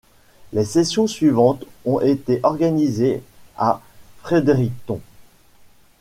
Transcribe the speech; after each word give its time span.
Les 0.51 0.65
sessions 0.65 1.05
suivantes 1.05 1.63
ont 1.85 1.99
été 1.99 2.39
organisées 2.41 3.21
à 3.55 3.83
Fredericton. 4.23 4.99